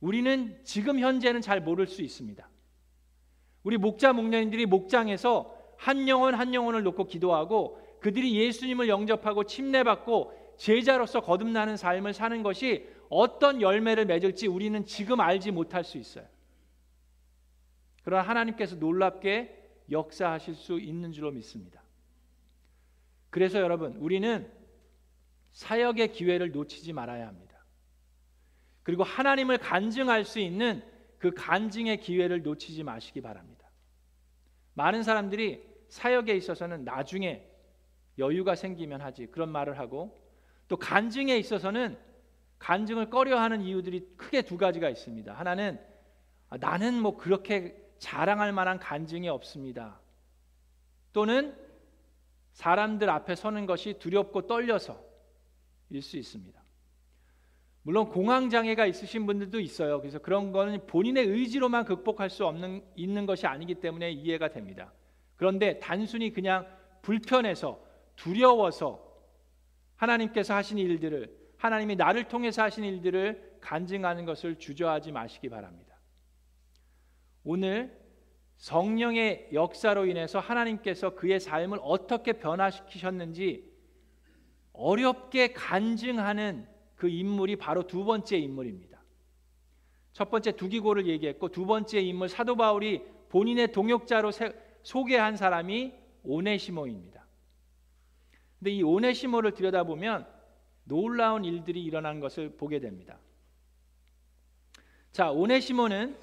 우리는 0.00 0.58
지금 0.64 0.98
현재는 0.98 1.40
잘 1.40 1.60
모를 1.60 1.86
수 1.86 2.02
있습니다. 2.02 2.48
우리 3.62 3.78
목자 3.78 4.12
목녀님들이 4.12 4.66
목장에서 4.66 5.56
한 5.76 6.08
영혼 6.08 6.34
한 6.34 6.54
영혼을 6.54 6.82
놓고 6.82 7.06
기도하고 7.06 7.80
그들이 8.00 8.36
예수님을 8.36 8.88
영접하고 8.88 9.44
침례받고 9.44 10.54
제자로서 10.56 11.20
거듭나는 11.20 11.76
삶을 11.76 12.12
사는 12.12 12.42
것이 12.42 12.88
어떤 13.08 13.60
열매를 13.60 14.06
맺을지 14.06 14.46
우리는 14.46 14.84
지금 14.86 15.20
알지 15.20 15.50
못할 15.50 15.84
수 15.84 15.98
있어요. 15.98 16.26
그러나 18.04 18.22
하나님께서 18.22 18.76
놀랍게 18.76 19.60
역사하실 19.90 20.54
수 20.54 20.78
있는 20.80 21.12
줄로 21.12 21.30
믿습니다. 21.30 21.82
그래서 23.30 23.60
여러분, 23.60 23.96
우리는 23.96 24.50
사역의 25.52 26.12
기회를 26.12 26.52
놓치지 26.52 26.92
말아야 26.92 27.26
합니다. 27.26 27.64
그리고 28.82 29.04
하나님을 29.04 29.58
간증할 29.58 30.24
수 30.24 30.40
있는 30.40 30.82
그 31.18 31.32
간증의 31.32 32.00
기회를 32.00 32.42
놓치지 32.42 32.82
마시기 32.82 33.20
바랍니다. 33.20 33.70
많은 34.74 35.02
사람들이 35.02 35.62
사역에 35.88 36.34
있어서는 36.34 36.84
나중에 36.84 37.46
여유가 38.18 38.54
생기면 38.54 39.00
하지 39.00 39.26
그런 39.26 39.50
말을 39.50 39.78
하고 39.78 40.20
또 40.68 40.76
간증에 40.76 41.36
있어서는 41.38 41.98
간증을 42.58 43.10
꺼려하는 43.10 43.62
이유들이 43.62 44.14
크게 44.16 44.42
두 44.42 44.56
가지가 44.56 44.88
있습니다. 44.88 45.32
하나는 45.32 45.80
아, 46.48 46.56
나는 46.58 47.00
뭐 47.00 47.16
그렇게 47.16 47.76
자랑할 47.98 48.52
만한 48.52 48.78
간증이 48.78 49.28
없습니다. 49.28 50.00
또는 51.12 51.56
사람들 52.52 53.08
앞에 53.08 53.34
서는 53.34 53.66
것이 53.66 53.98
두렵고 53.98 54.46
떨려서 54.46 54.94
일 54.94 55.11
수 56.00 56.16
있습니다. 56.16 56.62
물론 57.82 58.08
공황 58.08 58.48
장애가 58.48 58.86
있으신 58.86 59.26
분들도 59.26 59.58
있어요. 59.58 60.00
그래서 60.00 60.18
그런 60.20 60.52
거는 60.52 60.86
본인의 60.86 61.26
의지로만 61.26 61.84
극복할 61.84 62.30
수 62.30 62.46
없는 62.46 62.84
있는 62.94 63.26
것이 63.26 63.46
아니기 63.46 63.74
때문에 63.74 64.10
이해가 64.12 64.48
됩니다. 64.48 64.92
그런데 65.36 65.80
단순히 65.80 66.32
그냥 66.32 66.66
불편해서 67.02 67.82
두려워서 68.14 69.12
하나님께서 69.96 70.54
하신 70.54 70.78
일들을 70.78 71.42
하나님이 71.56 71.96
나를 71.96 72.28
통해서 72.28 72.62
하신 72.62 72.84
일들을 72.84 73.58
간증하는 73.60 74.24
것을 74.24 74.58
주저하지 74.58 75.12
마시기 75.12 75.48
바랍니다. 75.48 75.98
오늘 77.44 78.00
성령의 78.56 79.48
역사로 79.52 80.06
인해서 80.06 80.38
하나님께서 80.38 81.16
그의 81.16 81.40
삶을 81.40 81.78
어떻게 81.82 82.34
변화시키셨는지 82.34 83.71
어렵게 84.72 85.52
간증하는 85.52 86.66
그 86.96 87.08
인물이 87.08 87.56
바로 87.56 87.86
두 87.86 88.04
번째 88.04 88.38
인물입니다. 88.38 89.02
첫 90.12 90.30
번째 90.30 90.52
두기고를 90.52 91.06
얘기했고 91.06 91.48
두 91.48 91.66
번째 91.66 92.00
인물 92.00 92.28
사도 92.28 92.56
바울이 92.56 93.02
본인의 93.28 93.72
동역자로 93.72 94.30
소개한 94.82 95.36
사람이 95.36 95.92
오네시모입니다. 96.24 97.26
근데 98.58 98.70
이 98.70 98.82
오네시모를 98.82 99.52
들여다보면 99.52 100.26
놀라운 100.84 101.44
일들이 101.44 101.82
일어난 101.82 102.20
것을 102.20 102.50
보게 102.56 102.78
됩니다. 102.78 103.18
자, 105.10 105.30
오네시모는 105.30 106.16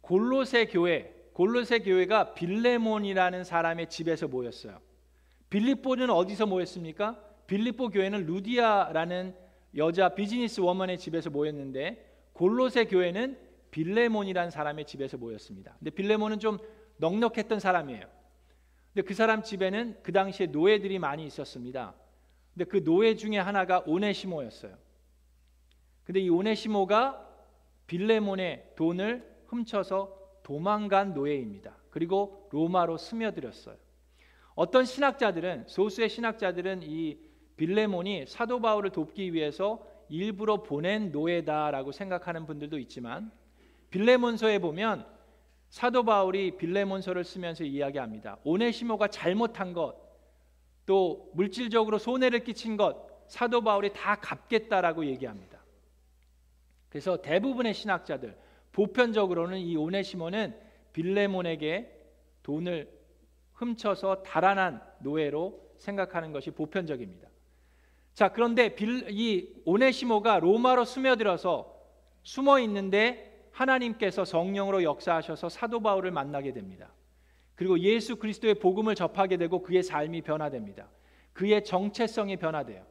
골로새 0.00 0.66
교회, 0.66 1.14
골로새 1.34 1.80
교회가 1.80 2.34
빌레몬이라는 2.34 3.44
사람의 3.44 3.90
집에서 3.90 4.26
모였어요. 4.26 4.80
빌립보는 5.50 6.10
어디서 6.10 6.46
모였습니까? 6.46 7.27
빌립보 7.48 7.88
교회는 7.88 8.26
루디아라는 8.26 9.34
여자 9.76 10.10
business 10.10 10.60
woman의 10.60 10.98
집에서 10.98 11.30
모였는데 11.30 12.30
골로새 12.34 12.84
교회는 12.84 13.38
빌레몬이라는 13.70 14.50
사람의 14.50 14.84
집에서 14.84 15.16
모였습니다. 15.16 15.74
근데 15.78 15.90
빌레몬은 15.90 16.38
좀 16.38 16.58
넉넉했던 16.98 17.58
사람이에요. 17.58 18.06
근데 18.92 19.06
그 19.06 19.14
사람 19.14 19.42
집에는 19.42 19.98
그 20.02 20.12
당시에 20.12 20.46
노예들이 20.46 20.98
많이 20.98 21.26
있었습니다. 21.26 21.94
근데 22.54 22.64
그 22.64 22.84
노예 22.84 23.14
중에 23.14 23.38
하나가 23.38 23.82
오네시모였어요. 23.86 24.76
근데 26.04 26.20
이 26.20 26.28
오네시모가 26.28 27.26
빌레몬의 27.86 28.72
돈을 28.76 29.26
훔쳐서 29.46 30.16
도망간 30.42 31.14
노예입니다. 31.14 31.76
그리고 31.90 32.48
로마로 32.52 32.98
스며들었어요. 32.98 33.76
어떤 34.54 34.84
신학자들은 34.84 35.64
소수의 35.68 36.08
신학자들은 36.08 36.82
이 36.82 37.27
빌레몬이 37.58 38.24
사도 38.26 38.60
바울을 38.60 38.90
돕기 38.90 39.34
위해서 39.34 39.84
일부러 40.08 40.62
보낸 40.62 41.12
노예다라고 41.12 41.92
생각하는 41.92 42.46
분들도 42.46 42.78
있지만 42.78 43.30
빌레몬서에 43.90 44.58
보면 44.60 45.06
사도 45.68 46.02
바울이 46.04 46.56
빌레몬서를 46.56 47.24
쓰면서 47.24 47.64
이야기합니다. 47.64 48.38
오네시모가 48.44 49.08
잘못한 49.08 49.74
것, 49.74 49.96
또 50.86 51.30
물질적으로 51.34 51.98
손해를 51.98 52.44
끼친 52.44 52.78
것 52.78 53.06
사도 53.26 53.60
바울이 53.60 53.92
다 53.92 54.14
갚겠다라고 54.14 55.04
얘기합니다. 55.04 55.62
그래서 56.88 57.20
대부분의 57.20 57.74
신학자들 57.74 58.34
보편적으로는 58.72 59.58
이 59.58 59.76
오네시모는 59.76 60.58
빌레몬에게 60.94 61.94
돈을 62.42 62.90
훔쳐서 63.52 64.22
달아난 64.22 64.80
노예로 65.00 65.60
생각하는 65.76 66.32
것이 66.32 66.50
보편적입니다. 66.50 67.27
자, 68.18 68.30
그런데 68.30 68.74
빌, 68.74 69.06
이 69.10 69.48
오네시모가 69.64 70.40
로마로 70.40 70.84
스며들어서 70.84 71.72
숨어 72.24 72.58
있는데 72.58 73.48
하나님께서 73.52 74.24
성령으로 74.24 74.82
역사하셔서 74.82 75.48
사도 75.48 75.78
바울을 75.78 76.10
만나게 76.10 76.52
됩니다. 76.52 76.92
그리고 77.54 77.78
예수 77.78 78.16
그리스도의 78.16 78.56
복음을 78.56 78.96
접하게 78.96 79.36
되고 79.36 79.62
그의 79.62 79.84
삶이 79.84 80.22
변화됩니다. 80.22 80.88
그의 81.32 81.62
정체성이 81.62 82.38
변화돼요. 82.38 82.84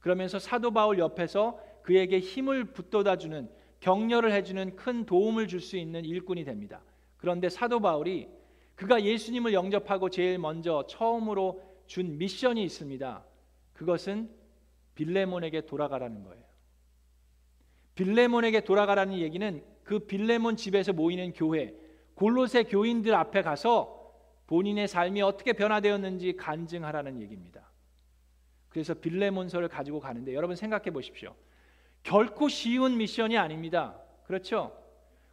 그러면서 0.00 0.38
사도 0.38 0.70
바울 0.70 0.98
옆에서 0.98 1.58
그에게 1.80 2.18
힘을 2.18 2.74
붙돋아 2.74 3.16
주는 3.16 3.48
격려를 3.80 4.32
해 4.32 4.42
주는 4.42 4.76
큰 4.76 5.06
도움을 5.06 5.48
줄 5.48 5.62
수 5.62 5.78
있는 5.78 6.04
일꾼이 6.04 6.44
됩니다. 6.44 6.82
그런데 7.16 7.48
사도 7.48 7.80
바울이 7.80 8.28
그가 8.74 9.02
예수님을 9.02 9.54
영접하고 9.54 10.10
제일 10.10 10.38
먼저 10.38 10.84
처음으로 10.86 11.62
준 11.86 12.18
미션이 12.18 12.62
있습니다. 12.64 13.24
그것은 13.72 14.36
빌레몬에게 14.98 15.60
돌아가라는 15.66 16.24
거예요. 16.24 16.42
빌레몬에게 17.94 18.64
돌아가라는 18.64 19.18
얘기는 19.18 19.62
그 19.84 20.00
빌레몬 20.00 20.56
집에서 20.56 20.92
모이는 20.92 21.32
교회, 21.34 21.72
골로새 22.14 22.64
교인들 22.64 23.14
앞에 23.14 23.42
가서 23.42 23.96
본인의 24.48 24.88
삶이 24.88 25.22
어떻게 25.22 25.52
변화되었는지 25.52 26.36
간증하라는 26.36 27.20
얘기입니다. 27.20 27.70
그래서 28.70 28.94
빌레몬서를 28.94 29.68
가지고 29.68 30.00
가는데 30.00 30.34
여러분 30.34 30.56
생각해 30.56 30.90
보십시오. 30.90 31.36
결코 32.02 32.48
쉬운 32.48 32.96
미션이 32.96 33.38
아닙니다. 33.38 34.00
그렇죠? 34.24 34.76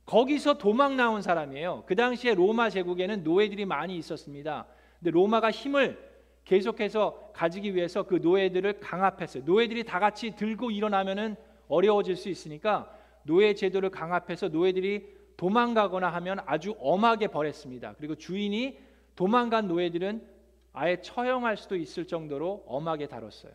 거기서 0.05 0.59
도망 0.59 0.95
나온 0.95 1.23
사람이에요. 1.23 1.85
그 1.87 1.95
당시에 1.95 2.35
로마 2.35 2.69
제국에는 2.69 3.23
노예들이 3.23 3.65
많이 3.65 3.97
있었습니다. 3.97 4.67
근데 4.99 5.09
로마가 5.09 5.49
힘을 5.49 6.14
계속해서 6.45 7.31
가지기 7.33 7.75
위해서 7.75 8.03
그 8.03 8.15
노예들을 8.15 8.79
강압했어요. 8.79 9.43
노예들이 9.43 9.83
다 9.83 9.99
같이 9.99 10.35
들고 10.35 10.71
일어나면은 10.71 11.35
어려워질 11.67 12.15
수 12.15 12.29
있으니까 12.29 12.91
노예 13.23 13.55
제도를 13.55 13.89
강압해서 13.89 14.49
노예들이 14.49 15.15
도망가거나 15.37 16.07
하면 16.13 16.39
아주 16.45 16.75
엄하게 16.79 17.27
벌했습니다. 17.27 17.95
그리고 17.97 18.15
주인이 18.15 18.77
도망간 19.15 19.67
노예들은 19.67 20.25
아예 20.73 21.01
처형할 21.01 21.57
수도 21.57 21.75
있을 21.75 22.05
정도로 22.05 22.63
엄하게 22.67 23.07
다뤘어요. 23.07 23.53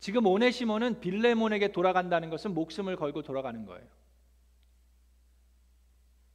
지금 0.00 0.26
오네시모는 0.26 1.00
빌레몬에게 1.00 1.72
돌아간다는 1.72 2.28
것은 2.28 2.52
목숨을 2.52 2.96
걸고 2.96 3.22
돌아가는 3.22 3.64
거예요. 3.64 3.86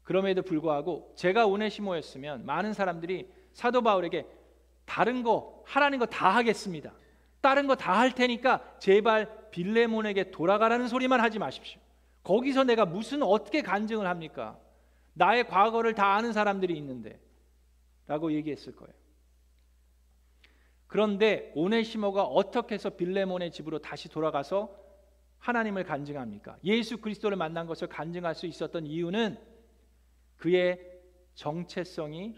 그럼에도 0.04 0.42
불구하고 0.42 1.14
제가 1.16 1.46
오네시모였으면 1.46 2.46
많은 2.46 2.74
사람들이 2.74 3.30
사도 3.54 3.82
바울에게 3.82 4.26
다른 4.90 5.22
거 5.22 5.62
하라는 5.68 6.00
거 6.00 6.08
다 6.08 6.30
하겠습니다. 6.36 6.92
다른 7.42 7.68
거 7.68 7.76
다 7.76 7.94
할 8.00 8.14
테니까 8.16 8.78
제발 8.80 9.50
빌레몬에게 9.52 10.32
돌아가라는 10.32 10.88
소리만 10.88 11.22
하지 11.22 11.38
마십시오. 11.38 11.80
거기서 12.24 12.64
내가 12.64 12.86
무슨 12.86 13.22
어떻게 13.22 13.62
간증을 13.62 14.08
합니까? 14.08 14.60
나의 15.14 15.48
과거를 15.48 15.94
다 15.94 16.16
아는 16.16 16.34
사람들이 16.34 16.76
있는데 16.78 17.20
라고 18.08 18.34
얘기했을 18.34 18.76
거예요. 18.76 18.94
그런데 20.88 21.52
오네시모가 21.56 22.24
어떻게 22.24 22.74
해서 22.74 22.90
빌레몬의 22.90 23.52
집으로 23.52 23.78
다시 23.80 24.10
돌아가서 24.10 24.76
하나님을 25.38 25.84
간증합니까? 25.84 26.58
예수 26.64 26.98
그리스도를 26.98 27.38
만난 27.38 27.68
것을 27.68 27.88
간증할 27.88 28.34
수 28.34 28.48
있었던 28.48 28.88
이유는 28.88 29.38
그의 30.38 30.80
정체성이 31.36 32.36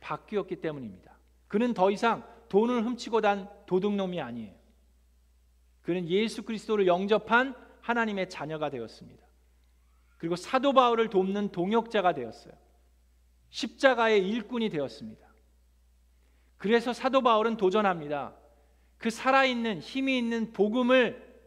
바뀌었기 0.00 0.56
때문입니다. 0.56 1.13
그는 1.54 1.72
더 1.72 1.92
이상 1.92 2.26
돈을 2.48 2.82
훔치고 2.82 3.20
단 3.20 3.48
도둑놈이 3.66 4.20
아니에요. 4.20 4.52
그는 5.82 6.08
예수 6.08 6.42
그리스도를 6.42 6.88
영접한 6.88 7.54
하나님의 7.80 8.28
자녀가 8.28 8.70
되었습니다. 8.70 9.24
그리고 10.18 10.34
사도 10.34 10.72
바울을 10.72 11.10
돕는 11.10 11.52
동역자가 11.52 12.12
되었어요. 12.12 12.54
십자가의 13.50 14.28
일꾼이 14.28 14.68
되었습니다. 14.68 15.32
그래서 16.56 16.92
사도 16.92 17.22
바울은 17.22 17.56
도전합니다. 17.56 18.34
그 18.98 19.10
살아있는 19.10 19.78
힘이 19.78 20.18
있는 20.18 20.52
복음을 20.52 21.40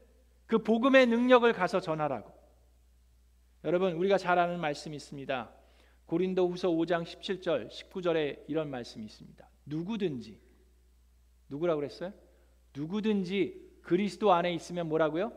그 0.45 0.59
복음의 0.59 1.07
능력을 1.07 1.51
가서 1.51 1.81
전하라고. 1.81 2.31
여러분 3.65 3.91
우리가 3.91 4.17
잘 4.17 4.39
아는 4.39 4.61
말씀이 4.61 4.95
있습니다. 4.95 5.51
고린도후서 6.05 6.69
5장 6.69 7.03
17절 7.03 7.69
19절에 7.69 8.45
이런 8.47 8.69
말씀이 8.69 9.03
있습니다. 9.03 9.45
누구든지 9.67 10.39
누구라고 11.49 11.79
그랬어요? 11.79 12.13
누구든지 12.75 13.79
그리스도 13.81 14.33
안에 14.33 14.53
있으면 14.53 14.89
뭐라고요? 14.89 15.31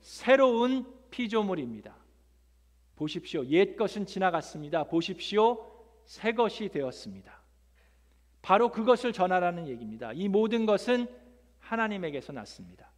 새로운 0.00 0.86
피조물입니다. 1.10 1.96
보십시오. 2.96 3.44
옛 3.46 3.76
것은 3.76 4.06
지나갔습니다. 4.06 4.84
보십시오. 4.84 5.68
새 6.04 6.32
것이 6.32 6.68
되었습니다. 6.68 7.40
바로 8.42 8.70
그것을 8.70 9.12
전하라는 9.12 9.68
얘기입니다. 9.68 10.12
이 10.12 10.28
모든 10.28 10.66
것은 10.66 11.06
하나님에게서 11.60 12.32
났습니다. 12.32 12.90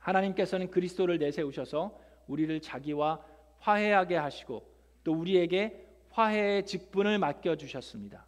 하나님께서는 0.00 0.70
그리스도를 0.70 1.18
내세우셔서 1.18 1.98
우리를 2.28 2.60
자기와 2.60 3.24
화해하게 3.58 4.16
하시고 4.16 4.70
또 5.02 5.12
우리에게 5.14 5.88
화해의 6.10 6.66
직분을 6.66 7.18
맡겨 7.18 7.56
주셨습니다. 7.56 8.26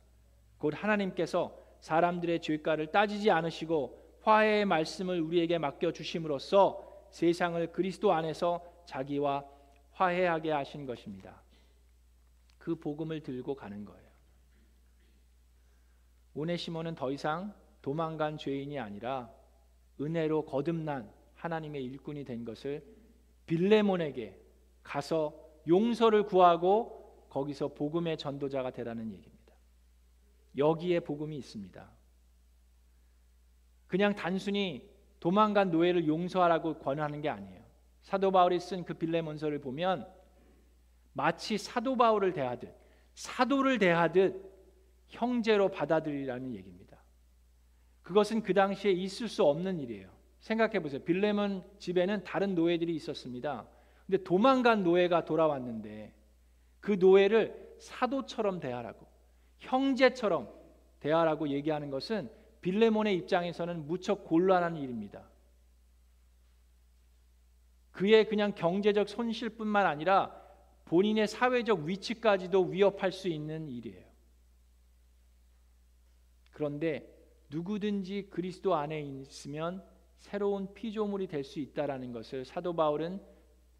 곧 0.58 0.74
하나님께서 0.76 1.56
사람들의 1.80 2.40
죄가를 2.40 2.90
따지지 2.90 3.30
않으시고 3.30 4.20
화해의 4.22 4.64
말씀을 4.64 5.20
우리에게 5.20 5.58
맡겨 5.58 5.92
주심으로써 5.92 6.82
세상을 7.10 7.72
그리스도 7.72 8.12
안에서 8.12 8.64
자기와 8.86 9.44
화해하게 9.92 10.50
하신 10.50 10.86
것입니다. 10.86 11.42
그 12.58 12.74
복음을 12.74 13.22
들고 13.22 13.54
가는 13.54 13.84
거예요. 13.84 14.06
오네시모는 16.34 16.94
더 16.96 17.10
이상 17.12 17.54
도망간 17.80 18.36
죄인이 18.36 18.78
아니라 18.78 19.30
은혜로 20.00 20.44
거듭난 20.44 21.10
하나님의 21.34 21.84
일꾼이 21.84 22.24
된 22.24 22.44
것을 22.44 22.84
빌레몬에게 23.46 24.38
가서 24.82 25.34
용서를 25.68 26.24
구하고 26.24 27.26
거기서 27.30 27.68
복음의 27.68 28.18
전도자가 28.18 28.70
되라는 28.70 29.12
얘기입니다. 29.12 29.35
여기에 30.56 31.00
복음이 31.00 31.36
있습니다. 31.36 31.90
그냥 33.86 34.14
단순히 34.14 34.88
도망간 35.20 35.70
노예를 35.70 36.06
용서하라고 36.06 36.78
권하는 36.78 37.20
게 37.20 37.28
아니에요. 37.28 37.64
사도 38.02 38.30
바울이 38.30 38.60
쓴 38.60 38.84
그 38.84 38.94
빌레몬서를 38.94 39.60
보면 39.60 40.06
마치 41.12 41.58
사도 41.58 41.96
바울을 41.96 42.32
대하듯 42.32 42.72
사도를 43.14 43.78
대하듯 43.78 44.44
형제로 45.08 45.70
받아들이라는 45.70 46.54
얘기입니다. 46.54 47.02
그것은 48.02 48.42
그 48.42 48.54
당시에 48.54 48.92
있을 48.92 49.28
수 49.28 49.42
없는 49.44 49.80
일이에요. 49.80 50.10
생각해 50.40 50.80
보세요. 50.80 51.02
빌레몬 51.02 51.64
집에는 51.78 52.22
다른 52.22 52.54
노예들이 52.54 52.94
있었습니다. 52.94 53.66
근데 54.06 54.22
도망간 54.22 54.84
노예가 54.84 55.24
돌아왔는데 55.24 56.14
그 56.80 56.92
노예를 56.92 57.76
사도처럼 57.80 58.60
대하라고 58.60 59.05
형제처럼 59.58 60.48
대하라고 61.00 61.48
얘기하는 61.48 61.90
것은 61.90 62.30
빌레몬의 62.60 63.16
입장에서는 63.16 63.86
무척 63.86 64.24
곤란한 64.24 64.76
일입니다. 64.76 65.28
그의 67.92 68.26
그냥 68.28 68.54
경제적 68.54 69.08
손실뿐만 69.08 69.86
아니라 69.86 70.34
본인의 70.84 71.28
사회적 71.28 71.80
위치까지도 71.80 72.64
위협할 72.64 73.12
수 73.12 73.28
있는 73.28 73.68
일이에요. 73.68 74.04
그런데 76.52 77.12
누구든지 77.50 78.28
그리스도 78.30 78.74
안에 78.74 79.00
있으면 79.00 79.84
새로운 80.18 80.72
피조물이 80.74 81.26
될 81.28 81.44
수 81.44 81.60
있다라는 81.60 82.12
것을 82.12 82.44
사도 82.44 82.74
바울은 82.74 83.20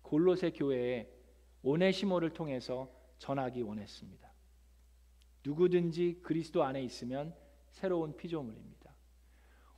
골로새 0.03 0.51
교회에 0.51 1.11
오네시모를 1.63 2.31
통해서 2.31 2.89
전하기 3.19 3.63
원했습니다. 3.63 4.36
누구든지 5.47 6.21
그리스도 6.23 6.65
안에 6.65 6.83
있으면 6.83 7.35
새로운 7.71 8.17
피조물입니다. 8.17 8.93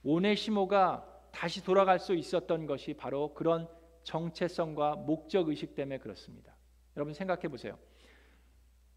오네시모가 0.03 1.29
다시 1.31 1.63
돌아갈 1.63 1.99
수 1.99 2.15
있었던 2.15 2.67
것이 2.67 2.95
바로 2.95 3.35
그런 3.35 3.69
정체성과 4.05 4.97
목적 4.97 5.49
의식 5.49 5.75
때문에 5.75 5.99
그렇습니다. 5.99 6.57
여러분 6.97 7.13
생각해 7.13 7.49
보세요. 7.49 7.79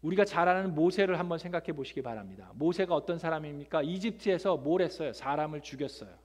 우리가 0.00 0.24
잘 0.24 0.48
아는 0.48 0.74
모세를 0.74 1.18
한번 1.18 1.38
생각해 1.38 1.72
보시기 1.74 2.02
바랍니다. 2.02 2.50
모세가 2.54 2.94
어떤 2.94 3.18
사람입니까? 3.18 3.82
이집트에서 3.82 4.56
뭘 4.56 4.82
했어요? 4.82 5.12
사람을 5.12 5.60
죽였어요. 5.60 6.18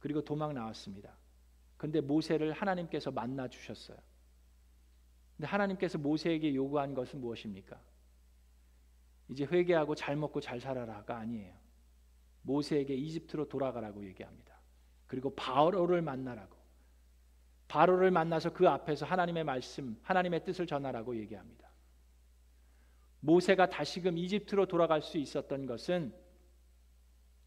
그리고 0.00 0.24
도망 0.24 0.54
나왔습니다. 0.54 1.16
근데 1.76 2.00
모세를 2.00 2.52
하나님께서 2.52 3.10
만나 3.10 3.46
주셨어요. 3.46 3.98
근데 5.36 5.46
하나님께서 5.46 5.98
모세에게 5.98 6.54
요구한 6.54 6.94
것은 6.94 7.20
무엇입니까? 7.20 7.80
이제 9.28 9.44
회개하고 9.44 9.94
잘 9.94 10.16
먹고 10.16 10.40
잘 10.40 10.60
살아라가 10.60 11.18
아니에요. 11.18 11.54
모세에게 12.42 12.94
이집트로 12.94 13.48
돌아가라고 13.48 14.04
얘기합니다. 14.04 14.58
그리고 15.06 15.34
바로를 15.34 16.02
만나라고. 16.02 16.56
바로를 17.68 18.10
만나서 18.10 18.52
그 18.52 18.68
앞에서 18.68 19.04
하나님의 19.04 19.44
말씀, 19.44 19.98
하나님의 20.02 20.44
뜻을 20.44 20.66
전하라고 20.66 21.16
얘기합니다. 21.16 21.68
모세가 23.20 23.68
다시금 23.68 24.16
이집트로 24.16 24.66
돌아갈 24.66 25.02
수 25.02 25.18
있었던 25.18 25.66
것은 25.66 26.14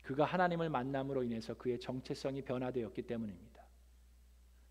그가 0.03 0.25
하나님을 0.25 0.69
만남으로 0.69 1.23
인해서 1.23 1.53
그의 1.55 1.79
정체성이 1.79 2.41
변화되었기 2.43 3.03
때문입니다. 3.03 3.63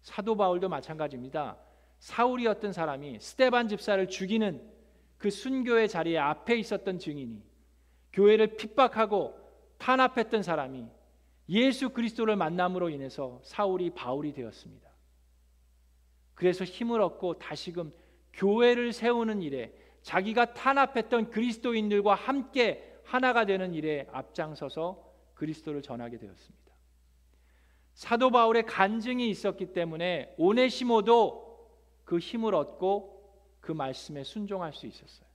사도 0.03 0.37
바울도 0.37 0.69
마찬가지입니다. 0.69 1.59
사울이었던 1.99 2.73
사람이 2.73 3.19
스테반 3.21 3.69
집사를 3.69 4.07
죽이는 4.09 4.80
그 5.21 5.29
순교의 5.29 5.91
자리에 5.91 6.17
앞에 6.17 6.57
있었던 6.57 6.99
증인이 6.99 7.43
교회를 8.15 8.57
핍박하고 8.57 9.39
탄압했던 9.77 10.43
사람이 10.43 10.87
예수 11.51 11.91
그리스도를 11.91 12.37
만남으로 12.37 12.89
인해서 12.89 13.39
사울이 13.45 13.91
바울이 13.91 14.33
되었습니다. 14.33 14.89
그래서 16.35 16.65
힘을 16.65 17.03
얻고 17.03 17.39
다시금 17.39 17.93
교회를 18.33 18.95
세우는 18.95 19.43
일에 19.43 19.75
자기가 20.01 20.55
탄압했던 20.55 21.29
그리스도인들과 21.29 22.15
함께 22.15 22.99
하나가 23.05 23.45
되는 23.45 23.75
일에 23.75 24.09
앞장서서 24.13 25.05
그리스도를 25.35 25.83
전하게 25.83 26.17
되었습니다. 26.17 26.73
사도 27.93 28.31
바울의 28.31 28.65
간증이 28.65 29.29
있었기 29.29 29.75
때문에 29.75 30.35
오네시모도 30.39 31.69
그 32.05 32.19
힘을 32.19 32.55
얻고 32.55 33.20
그 33.71 33.73
말씀에 33.73 34.25
순종할 34.25 34.73
수 34.73 34.89
있었어요. 34.89 35.29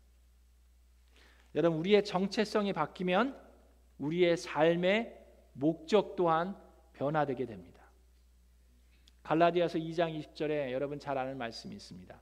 여러분 1.55 1.79
우리의 1.79 2.03
정체성이 2.03 2.73
바뀌면 2.73 3.33
우리의 3.97 4.35
삶의 4.35 5.17
목적 5.53 6.17
또한 6.17 6.53
변화되게 6.91 7.45
됩니다. 7.45 7.81
갈라디아서 9.23 9.77
2장 9.77 10.19
20절에 10.19 10.73
여러분 10.73 10.99
잘 10.99 11.17
아는 11.17 11.37
말씀이 11.37 11.73
있습니다. 11.75 12.21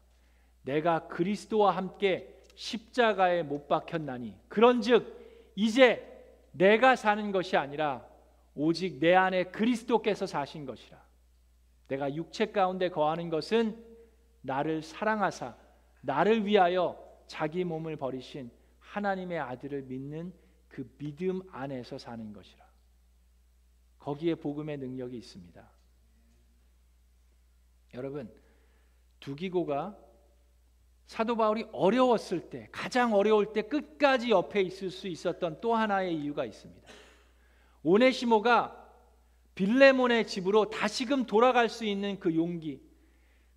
내가 0.61 1.07
그리스도와 1.07 1.75
함께 1.75 2.39
십자가에 2.53 3.41
못 3.41 3.67
박혔나니 3.67 4.35
그런즉 4.49 5.51
이제 5.55 6.07
내가 6.51 6.95
사는 6.95 7.31
것이 7.31 7.57
아니라 7.57 8.05
오직 8.53 8.99
내 8.99 9.15
안에 9.15 9.45
그리스도께서 9.45 10.27
사신 10.27 10.67
것이라. 10.67 11.03
내가 11.87 12.13
육체 12.13 12.51
가운데 12.51 12.89
거하는 12.89 13.31
것은 13.31 13.83
나를 14.41 14.83
사랑하사 14.83 15.62
나를 16.03 16.45
위하여 16.45 17.01
자기 17.27 17.63
몸을 17.63 17.95
버리신 17.95 18.51
하나님의 18.79 19.39
아들을 19.39 19.83
믿는 19.83 20.33
그 20.67 20.87
믿음 20.97 21.41
안에서 21.51 21.97
사는 21.97 22.33
것이라. 22.33 22.63
거기에 23.99 24.35
복음의 24.35 24.77
능력이 24.77 25.17
있습니다. 25.17 25.69
여러분 27.93 28.29
두기고가 29.19 29.97
사도 31.05 31.37
바울이 31.37 31.65
어려웠을 31.71 32.49
때 32.49 32.67
가장 32.71 33.13
어려울 33.13 33.53
때 33.53 33.61
끝까지 33.61 34.31
옆에 34.31 34.61
있을 34.61 34.89
수 34.89 35.07
있었던 35.07 35.61
또 35.61 35.75
하나의 35.75 36.15
이유가 36.15 36.43
있습니다. 36.43 36.87
오네시모가 37.83 38.79
빌레몬의 39.55 40.27
집으로 40.27 40.69
다시금 40.69 41.25
돌아갈 41.25 41.69
수 41.69 41.85
있는 41.85 42.19
그 42.19 42.35
용기, 42.35 42.81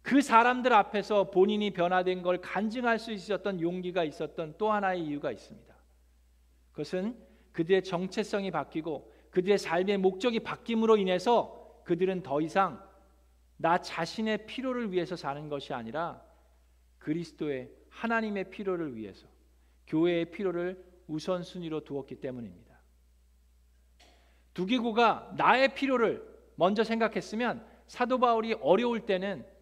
그 0.07 0.23
사람들 0.23 0.73
앞에서 0.73 1.33
본인이 1.33 1.73
변화된 1.73 2.23
걸 2.23 2.41
간증할 2.41 3.01
수 3.01 3.11
있었던 3.11 3.61
용기가 3.61 4.05
있었던 4.05 4.55
또 4.57 4.71
하나의 4.71 5.05
이유가 5.05 5.33
있습니다. 5.33 5.75
그것은 6.71 7.19
그들의 7.51 7.83
정체성이 7.83 8.53
바뀌고 8.53 9.13
그들의 9.31 9.59
삶의 9.59 9.99
목적이 9.99 10.41
바뀜으로 10.41 10.97
인해서 10.97 11.83
그들은 11.85 12.23
더 12.23 12.41
이상 12.41 12.81
나 13.57 13.79
자신의 13.79 14.47
필요를 14.47 14.93
위해서 14.93 15.17
사는 15.17 15.49
것이 15.49 15.75
아니라 15.75 16.23
그리스도의 16.99 17.73
하나님의 17.89 18.51
필요를 18.51 18.95
위해서 18.95 19.27
교회의 19.89 20.31
필요를 20.31 20.85
우선순위로 21.09 21.81
두었기 21.81 22.21
때문입니다. 22.21 22.79
두기고가 24.55 25.33
나의 25.37 25.75
필요를 25.75 26.25
먼저 26.55 26.85
생각했으면 26.85 27.67
사도 27.89 28.19
바울이 28.21 28.53
어려울 28.61 29.01
때는 29.01 29.56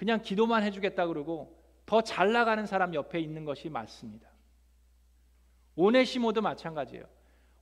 그냥 0.00 0.22
기도만 0.22 0.62
해주겠다 0.62 1.06
그러고 1.08 1.54
더 1.84 2.00
잘 2.00 2.32
나가는 2.32 2.64
사람 2.64 2.94
옆에 2.94 3.20
있는 3.20 3.44
것이 3.44 3.68
맞습니다. 3.68 4.30
오네시모도 5.76 6.40
마찬가지예요. 6.40 7.04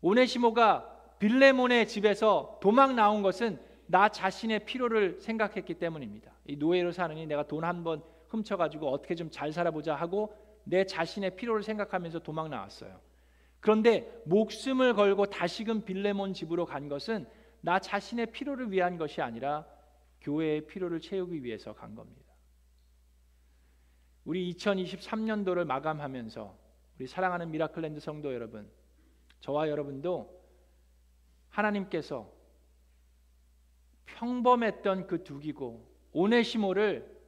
오네시모가 0.03 1.17
빌레몬의 1.19 1.89
집에서 1.89 2.57
도망 2.63 2.95
나온 2.95 3.23
것은 3.23 3.59
나 3.87 4.09
자신의 4.09 4.67
필요를 4.67 5.21
생각했기 5.21 5.75
때문입니다. 5.75 6.31
이 6.47 6.55
노예로 6.55 6.93
사느니 6.93 7.27
내가 7.27 7.43
돈 7.49 7.65
한 7.65 7.83
번 7.83 8.03
훔쳐가지고 8.29 8.89
어떻게 8.89 9.17
좀 9.17 9.31
잘 9.31 9.53
살아보자 9.53 9.97
하고 9.97 10.33
내 10.63 10.87
자신의 10.87 11.35
필요를 11.35 11.65
생각하면서 11.65 12.21
도망 12.21 12.51
나왔어요. 12.51 13.01
그런데 13.59 14.23
목숨을 14.27 14.95
걸고 14.95 15.27
다시금 15.27 15.85
빌레몬 15.85 16.35
집으로 16.35 16.67
간 16.67 16.89
것은 16.89 17.27
나 17.63 17.81
자신의 17.81 18.27
필요를 18.27 18.71
위한 18.71 18.97
것이 18.97 19.21
아니라 19.23 19.67
교회의 20.21 20.69
필요를 20.69 21.01
채우기 21.01 21.43
위해서 21.43 21.73
간 21.73 21.97
겁니다. 21.97 22.28
우리 24.25 24.53
2023년도를 24.53 25.65
마감하면서 25.65 26.59
우리 26.99 27.07
사랑하는 27.07 27.51
미라클랜드 27.51 28.01
성도 28.01 28.35
여러분, 28.35 28.71
저와 29.41 29.69
여러분도 29.69 30.39
하나님께서 31.51 32.31
평범했던 34.07 35.07
그 35.07 35.23
두기고 35.23 35.87
오네시모를 36.13 37.19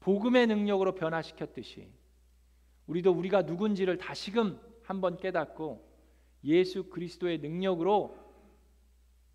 복음의 0.00 0.46
능력으로 0.46 0.94
변화시켰듯이 0.94 1.88
우리도 2.86 3.12
우리가 3.12 3.42
누군지를 3.42 3.98
다시금 3.98 4.60
한번 4.82 5.16
깨닫고 5.18 5.88
예수 6.44 6.84
그리스도의 6.90 7.38
능력으로 7.38 8.18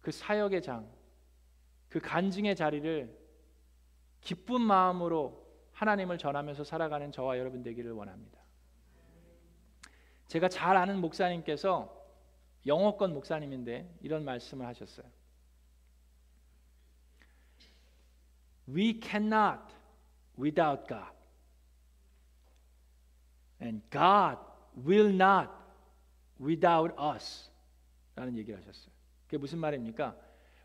그 0.01 0.11
사역의 0.11 0.61
장, 0.61 0.89
그 1.87 1.99
간증의 1.99 2.55
자리를 2.55 3.17
기쁜 4.21 4.61
마음으로 4.61 5.44
하나님을 5.75 6.17
전하면서 6.17 6.63
살아가는 6.63 7.11
저와 7.11 7.37
여러분 7.37 7.61
되기를 7.61 7.91
원합니다. 7.91 8.39
제가 10.27 10.47
잘 10.49 10.77
아는 10.77 10.99
목사님께서 10.99 11.93
영어권 12.65 13.13
목사님인데 13.13 13.97
이런 14.01 14.23
말씀을 14.25 14.65
하셨어요. 14.65 15.05
We 18.67 18.99
cannot 19.03 19.61
without 20.39 20.87
God. 20.87 21.13
And 23.61 23.83
God 23.91 24.39
will 24.87 25.13
not 25.13 25.49
without 26.41 26.95
us. 26.99 27.51
라는 28.15 28.37
얘기를 28.37 28.57
하셨어요. 28.59 28.93
그게 29.25 29.37
무슨 29.37 29.59
말입니까? 29.59 30.15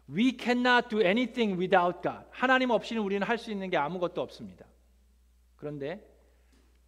We 0.09 0.37
cannot 0.39 0.89
do 0.89 1.01
anything 1.01 1.59
without 1.61 2.01
God. 2.01 2.27
하나님 2.31 2.71
없이는 2.71 3.03
우리는 3.03 3.27
할 3.27 3.39
수 3.39 3.51
있는 3.51 3.71
게 3.71 3.77
아무것도 3.77 4.23
없습니다. 4.23 4.70
그런데 5.61 6.03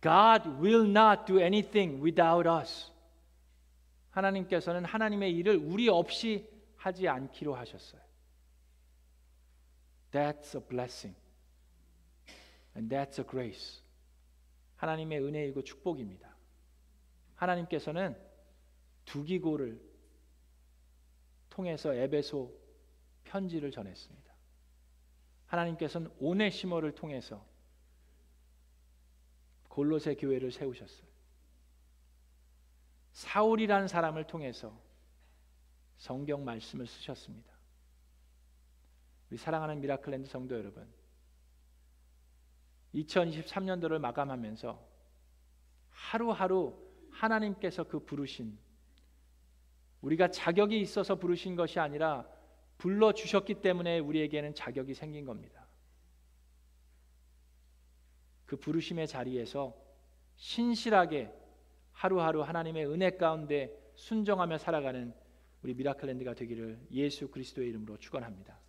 God 0.00 0.48
will 0.60 0.88
not 0.88 1.26
do 1.26 1.38
anything 1.38 2.02
without 2.02 2.48
us. 2.48 2.90
하나님께서는 4.10 4.84
하나님의 4.84 5.36
일을 5.36 5.56
우리 5.56 5.88
없이 5.88 6.48
하지 6.76 7.06
않기로 7.06 7.54
하셨어요. 7.54 8.00
That's 10.10 10.54
a 10.58 10.66
blessing. 10.66 11.16
And 12.74 12.94
that's 12.94 13.18
a 13.18 13.26
grace. 13.28 13.82
하나님의 14.76 15.22
은혜이고 15.22 15.62
축복입니다. 15.62 16.34
하나님께서는 17.36 18.16
두기고를 19.04 19.80
통해서 21.50 21.94
에베소 21.94 22.52
편지를 23.24 23.70
전했습니다. 23.70 24.32
하나님께서는 25.46 26.10
오네시모를 26.18 26.94
통해서 26.94 27.51
골로새 29.72 30.16
교회를 30.16 30.52
세우셨어요. 30.52 31.06
사울이라는 33.12 33.88
사람을 33.88 34.26
통해서 34.26 34.78
성경 35.96 36.44
말씀을 36.44 36.86
쓰셨습니다. 36.86 37.50
우리 39.30 39.38
사랑하는 39.38 39.80
미라클랜드 39.80 40.28
성도 40.28 40.58
여러분, 40.58 40.86
2023년도를 42.94 43.98
마감하면서 43.98 44.78
하루하루 45.88 46.78
하나님께서 47.10 47.84
그 47.84 48.00
부르신 48.00 48.58
우리가 50.02 50.28
자격이 50.28 50.78
있어서 50.82 51.14
부르신 51.14 51.56
것이 51.56 51.80
아니라 51.80 52.28
불러 52.76 53.12
주셨기 53.12 53.62
때문에 53.62 54.00
우리에게는 54.00 54.54
자격이 54.54 54.92
생긴 54.92 55.24
겁니다. 55.24 55.61
그 58.52 58.56
부르심의 58.58 59.08
자리에서 59.08 59.74
신실하게 60.36 61.32
하루하루 61.92 62.42
하나님의 62.42 62.86
은혜 62.86 63.16
가운데 63.16 63.74
순종하며 63.94 64.58
살아가는 64.58 65.14
우리 65.62 65.72
미라클랜드가 65.72 66.34
되기를 66.34 66.78
예수 66.90 67.30
그리스도의 67.30 67.70
이름으로 67.70 67.96
축원합니다. 67.96 68.61